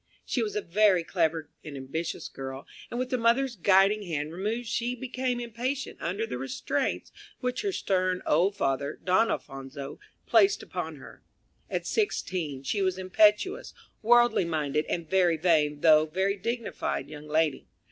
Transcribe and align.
She 0.25 0.41
was 0.41 0.55
a 0.55 0.63
very 0.63 1.03
clever 1.03 1.51
and 1.63 1.77
ambitious 1.77 2.27
girl, 2.27 2.65
and 2.89 2.97
with 2.99 3.13
a 3.13 3.19
mother's 3.19 3.55
guiding 3.55 4.01
hand 4.01 4.31
removed 4.33 4.65
she 4.65 4.95
became 4.95 5.39
impatient 5.39 5.99
under 6.01 6.25
the 6.25 6.39
restraints 6.39 7.11
which 7.39 7.61
her 7.61 7.71
stern 7.71 8.23
old 8.25 8.55
father, 8.55 8.99
Don 9.03 9.29
Alphonso, 9.29 9.99
placed 10.25 10.63
upon 10.63 10.95
her. 10.95 11.21
At 11.69 11.85
sixteen 11.85 12.63
she 12.63 12.81
was 12.81 12.97
an 12.97 13.01
impetuous, 13.01 13.75
worldly 14.01 14.43
minded, 14.43 14.87
and 14.89 15.07
very 15.07 15.37
vain 15.37 15.81
though 15.81 16.07
very 16.07 16.35
dignified 16.35 17.07
young 17.07 17.27
lady. 17.27 17.67